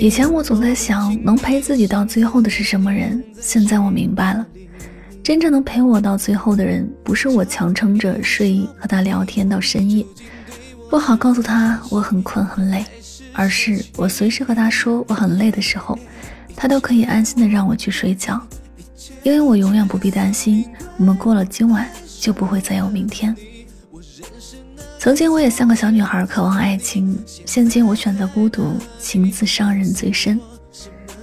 [0.00, 3.22] 以前我总在想，能陪自己到最后的是什么人？
[3.40, 4.46] 现在我明白了，
[5.22, 10.04] 真正能陪我到最后的人，不是我强撑着睡意和他聊天到深夜，
[10.88, 12.84] 不好告诉他我很困很累，
[13.32, 15.98] 而是我随时和他说我很累的时候，
[16.56, 18.40] 他都可以安心的让我去睡觉，
[19.22, 20.64] 因为我永远不必担心，
[20.96, 21.86] 我们过了今晚
[22.20, 23.34] 就不会再有明天。
[25.00, 27.18] 曾经我也像个小女孩，渴望爱情。
[27.46, 30.38] 现今我选择孤独，情字伤人最深。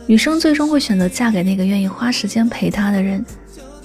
[0.08, 3.24] 女生最终会选择嫁给那个愿意花时间陪她的人，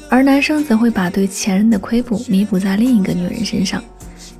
[0.08, 3.84] 而男生则会把对前任的亏补弥补在另一个女人身上。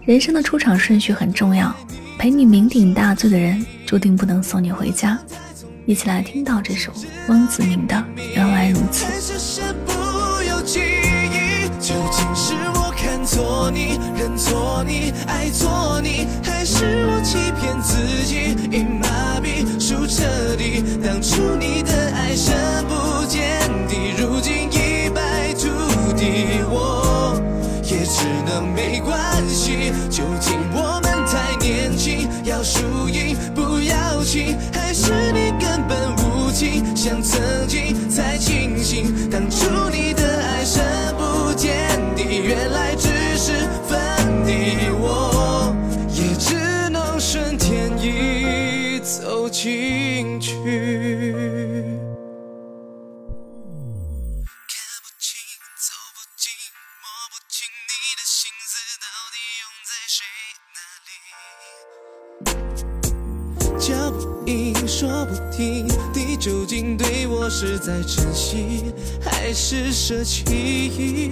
[0.07, 1.71] 人生的出场顺序很重要，
[2.19, 5.19] 陪你酩酊大醉的人，注定不能送你回家。
[5.85, 6.91] 一起来听到这首
[7.29, 7.95] 汪子明的
[8.35, 9.05] 《原来如此》。
[13.71, 20.83] 你，认错你，爱错你，还是我欺骗自己，已麻痹，输彻底。
[21.03, 22.55] 当初你的爱深
[22.87, 25.69] 不见底，如今一败涂
[26.17, 27.41] 地，我
[27.83, 29.15] 也只能没关
[29.49, 29.93] 系。
[30.11, 39.29] 究竟我们太年轻，要输赢不要紧，还是你根本无情，像曾经才清醒。
[39.31, 40.32] 当初你的
[43.89, 45.75] 分你我，
[46.15, 46.55] 也只
[46.91, 49.43] 能顺天意走。
[49.53, 50.55] 进去。
[50.55, 50.65] 看
[55.03, 55.37] 不清，
[55.77, 56.49] 走不进，
[57.03, 57.55] 摸不清
[57.87, 60.25] 你的心思到底用在谁
[60.73, 61.13] 那里。
[63.79, 64.53] 叫不应，
[64.89, 71.31] 说不听，你究竟对我是在珍惜，还是舍弃？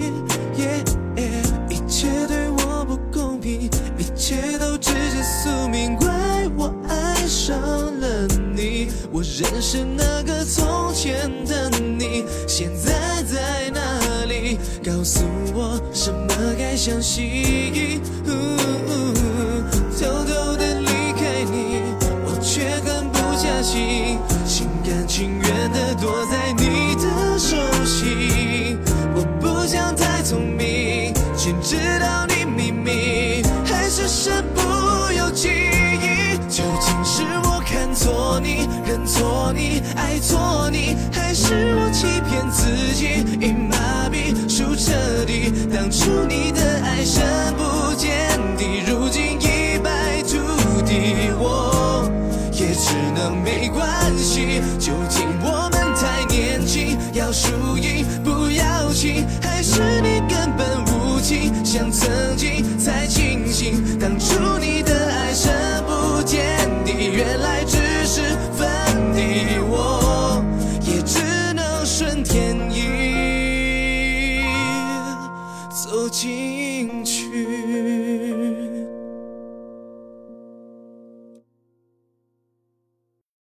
[1.91, 6.07] 一切对我不公平，一切都只是宿命，怪
[6.55, 7.59] 我爱上
[7.99, 8.25] 了
[8.55, 8.87] 你。
[9.11, 14.57] 我认识那个从前的你，现在在哪里？
[14.81, 18.01] 告诉我什么该相信？
[40.11, 45.53] 爱错你，还是我欺骗自己，已麻痹，输彻底。
[45.73, 47.23] 当初你的爱深
[47.55, 50.35] 不见底，如今一败涂
[50.85, 52.11] 地，我
[52.51, 54.61] 也只能没关系。
[54.77, 63.07] 究竟我们太年轻，要输赢不要紧，还是你根本无情，像曾经才